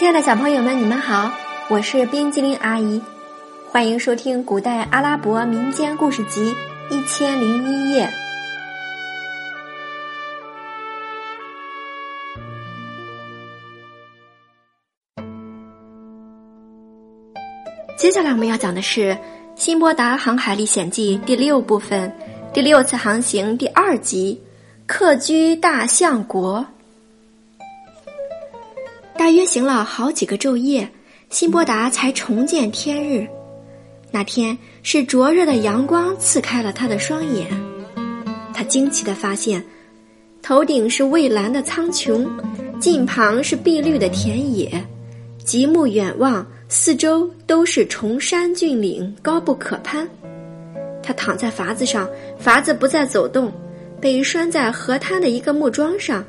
[0.00, 1.30] 亲爱的小朋友们，你们好，
[1.68, 3.02] 我是冰激凌阿姨，
[3.70, 6.54] 欢迎收听《古代阿拉伯民间故事集
[6.88, 8.06] 一千零一夜》。
[17.98, 19.12] 接下来我们要讲的是
[19.54, 22.10] 《辛波达航海历险记》第六部分，
[22.54, 24.42] 第六次航行第二集——
[24.88, 26.64] 客居大象国。
[29.30, 30.88] 约行了好几个昼夜，
[31.28, 33.26] 辛伯达才重见天日。
[34.10, 37.46] 那天是灼热的阳光刺开了他的双眼，
[38.52, 39.64] 他惊奇的发现，
[40.42, 42.28] 头顶是蔚蓝的苍穹，
[42.80, 44.84] 近旁是碧绿的田野，
[45.44, 50.08] 极目远望，四周都是崇山峻岭，高不可攀。
[51.02, 52.08] 他躺在筏子上，
[52.42, 53.52] 筏子不再走动，
[54.00, 56.24] 被拴在河滩的一个木桩上。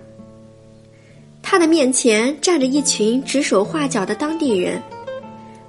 [1.52, 4.82] 他的面前站着一群指手画脚的当地人，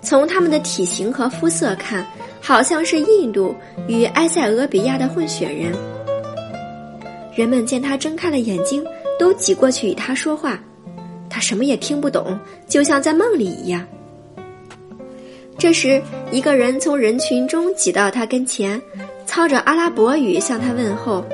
[0.01, 2.07] 从他们的体型和肤色看，
[2.41, 3.53] 好像是印度
[3.89, 5.73] 与埃塞俄比亚的混血人。
[7.35, 8.85] 人们见他睁开了眼睛，
[9.19, 10.57] 都挤过去与他说话，
[11.29, 12.39] 他什么也听不懂，
[12.69, 13.85] 就像在梦里一样。
[15.59, 18.81] 这时，一个人从人群中挤到他跟前，
[19.27, 21.25] 操着阿拉伯语向他问候：“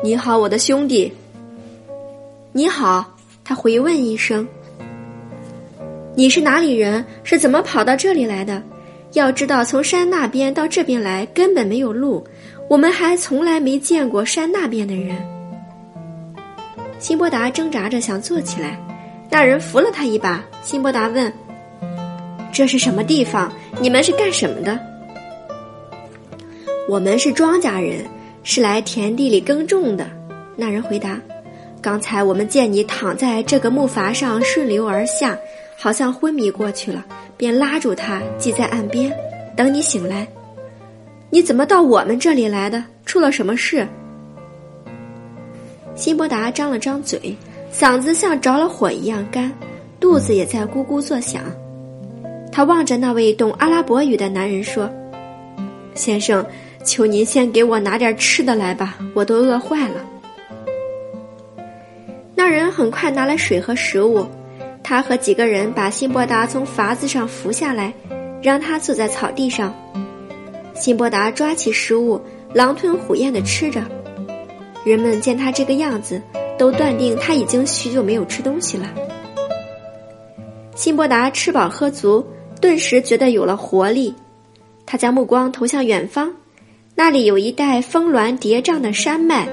[0.00, 1.12] 你好，我的兄弟。
[2.54, 3.04] ”“你好。”
[3.44, 4.46] 他回问一声
[6.14, 7.04] ：“你是哪里人？
[7.24, 8.62] 是怎么跑到这里来的？
[9.12, 12.24] 要知道，从山那边到这边来根本没有路，
[12.68, 15.16] 我们还从来没见过山那边的人。”
[16.98, 18.78] 辛波达挣扎着想坐起来，
[19.28, 20.44] 那人扶了他一把。
[20.62, 21.32] 辛波达问
[22.54, 23.52] ：“这是什么地方？
[23.80, 24.78] 你们是干什么的
[26.88, 28.04] ？”“我们是庄稼人，
[28.44, 30.08] 是来田地里耕种的。”
[30.54, 31.18] 那人回答。
[31.82, 35.36] 刚才我们见你躺在这个木筏上顺流而下，
[35.76, 37.04] 好像昏迷过去了，
[37.36, 39.12] 便拉住他系在岸边，
[39.56, 40.24] 等你醒来。
[41.28, 42.84] 你怎么到我们这里来的？
[43.04, 43.84] 出了什么事？
[45.96, 47.36] 辛伯达张了张嘴，
[47.74, 49.52] 嗓子像着了火一样干，
[49.98, 51.42] 肚子也在咕咕作响。
[52.52, 54.88] 他望着那位懂阿拉伯语的男人说
[55.96, 56.46] ：“先生，
[56.84, 59.96] 求您先给我拿点吃的来吧，我都饿坏了。”
[62.52, 64.26] 人很快拿来水和食物，
[64.82, 67.92] 他和几个人把辛伯达从筏子上扶下来，
[68.42, 69.74] 让他坐在草地上。
[70.74, 72.20] 辛伯达抓起食物，
[72.52, 73.82] 狼吞虎咽地吃着。
[74.84, 76.20] 人们见他这个样子，
[76.58, 78.88] 都断定他已经许久没有吃东西了。
[80.74, 82.26] 辛伯达吃饱喝足，
[82.60, 84.14] 顿时觉得有了活力。
[84.84, 86.32] 他将目光投向远方，
[86.94, 89.46] 那里有一带峰峦叠嶂的山脉。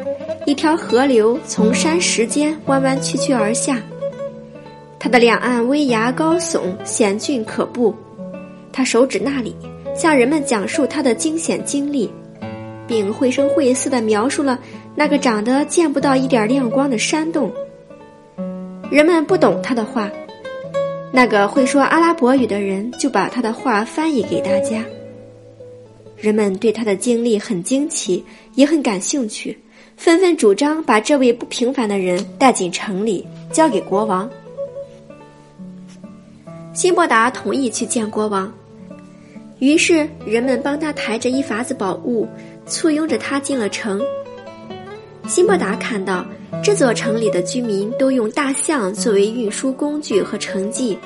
[0.46, 3.82] 一条河流从山石间弯弯曲曲而下，
[4.98, 7.94] 它的两岸危崖高耸，险峻可怖。
[8.72, 9.56] 他手指那里，
[9.96, 12.10] 向人们讲述他的惊险经历，
[12.88, 14.60] 并绘声绘色地描述了
[14.96, 17.52] 那个长得见不到一点亮光的山洞。
[18.90, 20.10] 人们不懂他的话，
[21.12, 24.84] 那个会说阿拉伯语的人就把他的话翻译给大家。
[26.18, 28.24] 人们对他的经历很惊奇，
[28.56, 29.58] 也很感兴趣。
[30.00, 34.30] 纷纷主张把这位不平凡的人带进城里，交给国王。
[36.74, 38.50] 辛伯达同意去见国王，
[39.60, 42.26] 于是人们帮他抬着一筏子宝物，
[42.66, 44.02] 簇拥着他进了城。
[45.28, 46.26] 辛伯达看到
[46.64, 50.98] 这座城里的居民都用大象作为运输工具和城迹，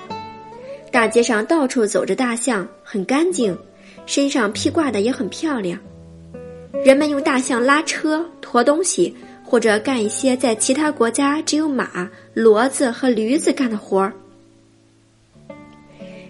[0.92, 3.58] 大街上到处走着大象，很干净，
[4.06, 5.80] 身上披挂的也很漂亮。
[6.82, 14.12] 人们用大象拉车、驮东西，或者干一些在其他国家只有马、骡子和驴子干的活儿。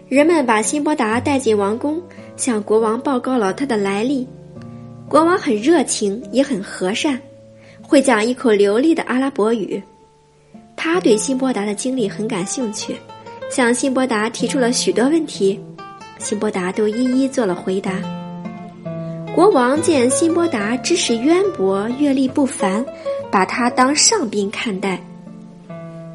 [0.09, 2.01] 人们把辛伯达带进王宫，
[2.35, 4.27] 向国王报告了他的来历。
[5.07, 7.19] 国王很热情，也很和善，
[7.81, 9.81] 会讲一口流利的阿拉伯语。
[10.75, 12.95] 他对辛伯达的经历很感兴趣，
[13.49, 15.59] 向辛伯达提出了许多问题，
[16.19, 17.93] 辛伯达都一一做了回答。
[19.35, 22.85] 国王见辛波达知识渊博、阅历不凡，
[23.31, 25.01] 把他当上宾看待。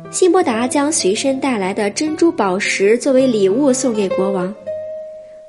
[0.08, 4.54] 辛波达将随身带来的珍珠宝石作为礼物送给国王，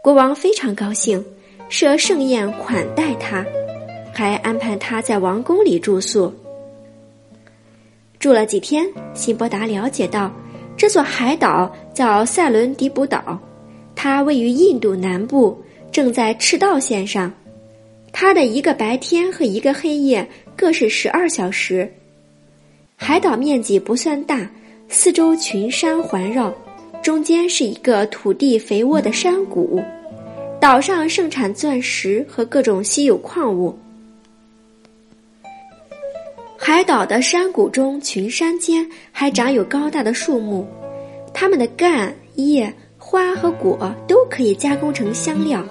[0.02, 1.24] 国王非常高兴，
[1.70, 3.46] 设盛宴款待他，
[4.16, 6.34] 还安排他在王宫里住宿。
[8.18, 8.84] 住了几天，
[9.14, 10.34] 辛波达了解到，
[10.76, 13.38] 这座海岛叫塞伦迪卜岛，
[13.96, 15.56] 它位于印度南部，
[15.92, 17.32] 正在赤道线上。
[18.22, 21.90] 它的一个白天和一个黑夜各是十二小时。
[22.98, 24.46] 海岛面积不算大，
[24.90, 26.54] 四周群山环绕，
[27.02, 29.82] 中间是一个土地肥沃的山谷，
[30.60, 33.74] 岛上盛产钻石和各种稀有矿物。
[36.58, 40.68] 海岛的山谷中，群山间还长有高大的树木，
[41.34, 45.66] 它们的干、叶、花和果都可以加工成香料。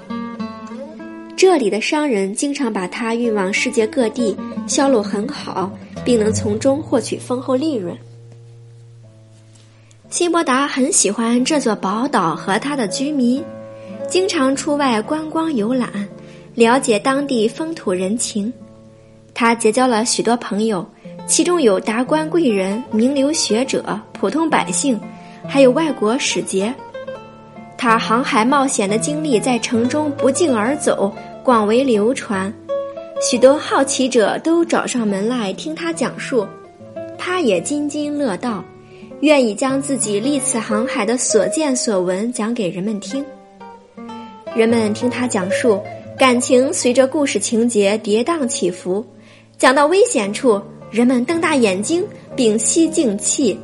[1.39, 4.37] 这里的商人经常把它运往世界各地，
[4.67, 5.71] 销路很好，
[6.05, 7.97] 并能从中获取丰厚利润。
[10.11, 13.41] 辛伯达很喜欢这座宝岛和它的居民，
[14.11, 16.09] 经常出外观光游览，
[16.57, 18.53] 了解当地风土人情。
[19.33, 20.85] 他结交了许多朋友，
[21.29, 25.01] 其中有达官贵人、名流学者、普通百姓，
[25.47, 26.75] 还有外国使节。
[27.79, 31.15] 他航海冒险的经历在城中不胫而走，
[31.45, 32.53] 广为流传，
[33.23, 36.45] 许多好奇者都找上门来听他讲述，
[37.17, 38.65] 他也津津乐道。
[39.21, 43.25] 愿意将自己历次航海的所见所闻讲给人们听。
[44.55, 45.81] 人们听他讲述，
[46.19, 49.05] 感情随着故事情节跌宕起伏。
[49.57, 50.61] 讲到危险处，
[50.91, 52.05] 人们瞪大眼睛
[52.37, 53.57] 屏息静气；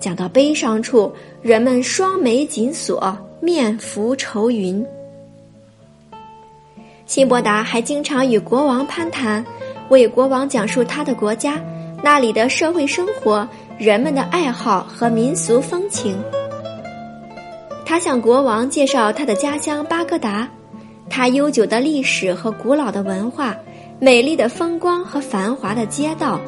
[0.00, 1.10] 讲到悲伤处，
[1.42, 4.84] 人们双眉紧锁，面浮愁云。
[7.06, 9.44] 辛伯达还经常与国王攀谈，
[9.88, 11.60] 为国王讲述他的国家
[12.02, 13.48] 那里的社会生活。
[13.78, 16.20] 人们的爱好和民俗风情。
[17.86, 20.48] 他向国王介绍他的家乡巴格达，
[21.08, 23.56] 它悠久的历史和古老的文化，
[24.00, 26.40] 美丽的风光和繁华的街道，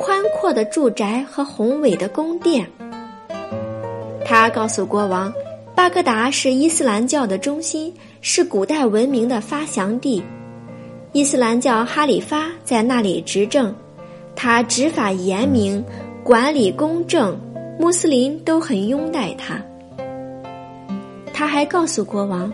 [0.00, 2.66] 宽阔的住宅和宏伟的宫殿。
[4.24, 5.30] 他告诉国王，
[5.78, 10.20] 巴格达是伊斯兰教的中心，是古代文明的发祥地，
[11.12, 13.72] 伊斯兰教哈里发在那里执政，
[14.34, 15.80] 他执法严明。
[16.24, 17.38] 管理公正，
[17.78, 19.62] 穆斯林都很拥戴他。
[21.32, 22.52] 他还告诉国王，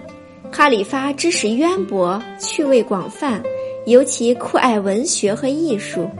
[0.53, 3.43] 哈里发知识渊博，趣味广泛，
[3.87, 6.11] 尤其酷爱文学和艺术。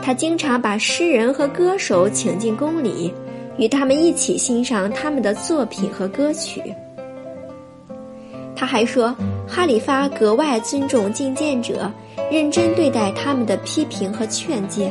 [0.00, 3.12] 他经常把诗人和歌手请进宫里，
[3.60, 6.60] 与他们一起欣赏他们的作品和歌曲。
[8.56, 9.14] 他还说，
[9.46, 11.92] 哈里发格外尊重进谏者，
[12.30, 14.90] 认真对待他们的批评和劝诫。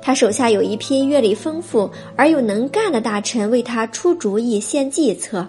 [0.00, 5.46] 他手下有一批阅历丰富而又能干的大臣为他出主意、献计策。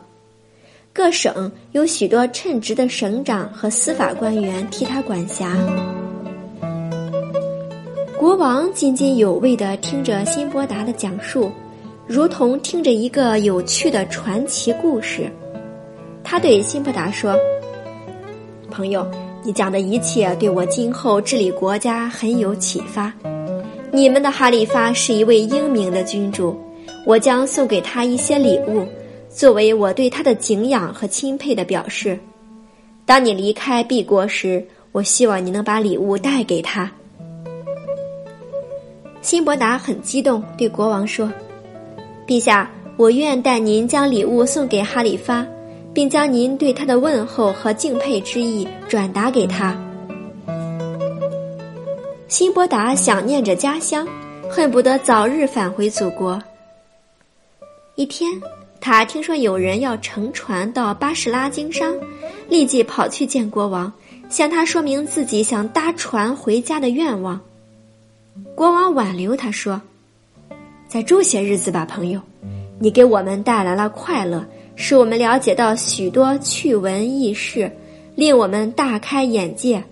[0.92, 5.56] 各省有许多称职的省长和司法官员替他管辖。
[8.18, 11.50] 国王津津有味地听着辛伯达的讲述，
[12.12, 15.32] 如同听着一个有趣的传奇故事。
[16.24, 17.38] 他对辛伯达说
[18.72, 19.08] ：“朋友，
[19.44, 23.14] 你讲的一切对我今后治理国家很有启发。”
[23.94, 26.60] 你们的哈里发是一位英明的君主，
[27.06, 28.88] 我将送给他一些礼物，
[29.30, 32.18] 作为我对他的敬仰和钦佩的表示。
[33.06, 36.92] 当你离开敝国时，我希望你能把礼物带给他。
[39.22, 41.32] 辛伯达很激动，对国王说
[42.30, 45.44] ：“陛下，我愿代您将礼物送给哈里发，
[45.92, 49.76] 并将您对他的问候和敬佩之意转达给他。”
[52.30, 54.08] 辛伯达想念着家乡，
[54.48, 56.40] 恨不得早日返回祖国。
[57.96, 58.30] 一天，
[58.80, 61.96] 他听说有人要乘船到巴士拉经商，
[62.48, 63.92] 立即跑去见国王，
[64.30, 67.42] 向他说明自己想搭船回家的愿望。
[68.54, 69.82] 国王挽留他说
[70.90, 72.20] ：“再住些日子吧，朋友，
[72.80, 74.44] 你给我们带来了快乐，
[74.76, 77.72] 使我们了解到许多趣闻轶事，
[78.16, 79.84] 令我们大开眼界。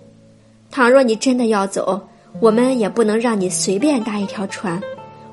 [0.72, 1.98] 倘若你真的要走，”
[2.40, 4.80] 我们也不能让你随便搭一条船，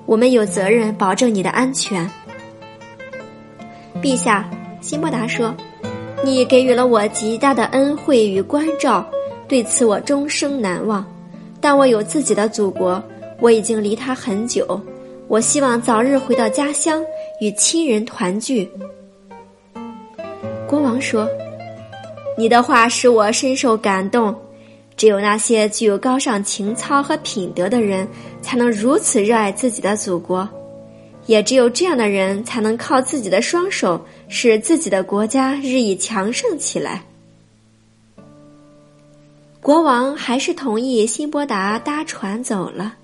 [0.06, 2.10] 我们有责任保证你的安全。
[4.02, 4.50] 陛下，
[4.82, 5.54] 辛伯达说
[6.24, 9.06] ：“你给予了我极大的恩惠与关照，
[9.48, 11.06] 对此我终生难忘。
[11.60, 13.04] 但我有自己的祖国，
[13.40, 14.80] 我已经离他很久，
[15.28, 17.04] 我希望早日回到家乡
[17.42, 18.70] 与亲人团聚。”
[20.68, 21.28] 国王说
[22.38, 24.36] ：“你的话使我深受感动。”
[24.98, 28.08] 只有那些具有高尚情操和品德的人，
[28.42, 30.48] 才能如此热爱自己的祖国；
[31.26, 37.04] 也只有这样的人，才能靠自己的双手使自己的国家日益强盛起来。
[39.60, 42.96] 国王还是同意辛伯达搭船走了。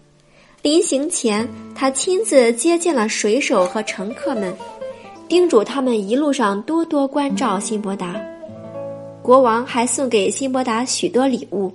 [0.62, 4.54] 临行前，他亲自接见了水手和乘客们，
[5.28, 8.16] 叮嘱他们一路上多多关照辛伯达。
[9.24, 11.74] 国王还送给辛伯达许多礼物。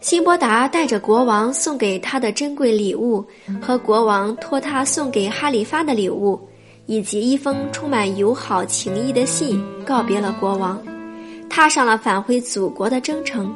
[0.00, 3.22] 辛伯达带着国王送给他的珍贵礼物
[3.60, 6.40] 和国王托他送给哈里发的礼物，
[6.86, 10.82] 以及一封充满友好情谊的信，告别了国王，
[11.50, 13.54] 踏上了返回祖国的征程。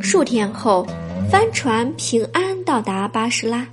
[0.00, 0.86] 数天后，
[1.30, 3.66] 帆船平安到达巴士拉，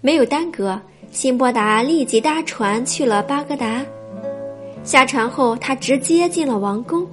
[0.00, 3.84] 没有耽搁，辛波达立即搭船去了巴格达。
[4.82, 7.06] 下船后，他直接进了王宫，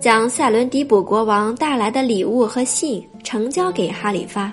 [0.00, 4.52] 将塞伦迪卜国王带来的礼物和信呈交给哈里发。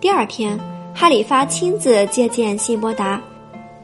[0.00, 0.58] 第二天。
[0.92, 3.18] 哈里发亲自接见辛波达，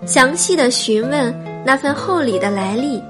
[0.04, 1.34] 详细的询问
[1.64, 3.00] 那份厚礼的来历，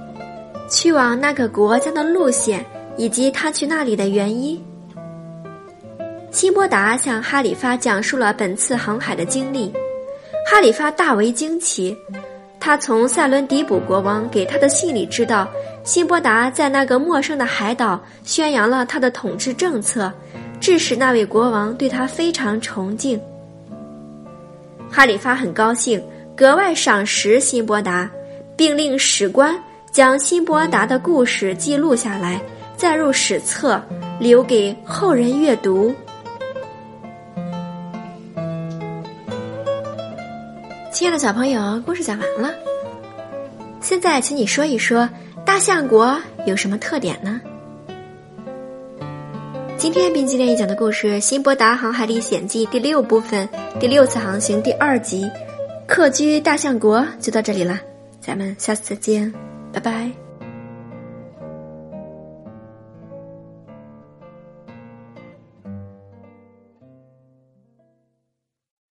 [0.71, 2.65] 去往那个国家的路线
[2.97, 4.63] 以及他去那里的原因。
[6.37, 9.73] 辛波达向哈里发讲述了本次航海的经历，
[10.47, 11.97] 哈里发大为惊奇。
[12.61, 15.49] 他从塞伦迪卜国王给他的信里知道，
[15.83, 20.13] 辛波达在那个陌生的海岛宣扬了他的统治政策，
[20.61, 23.19] 致使那位国王对他非常崇敬。
[24.91, 25.99] 哈里发很高兴，
[26.37, 28.11] 格外赏识辛波达，
[28.55, 29.59] 并令史官
[29.91, 32.39] 将辛波达的故事记录下来，
[32.77, 33.83] 载入史册，
[34.21, 35.95] 留给后人阅读。
[40.97, 42.55] 亲爱的小朋友，故事讲完了。
[43.83, 45.07] 现在，请你说一说
[45.45, 47.39] 大象国有什么特点呢？
[49.77, 53.47] 今天冰激凌讲的故事《辛伯达航海历险记》第六部分
[53.79, 55.31] 第六次航行第二集，
[55.87, 57.79] 客居大象国就到这里了，
[58.19, 59.31] 咱们下次再见，
[59.75, 60.26] 拜拜。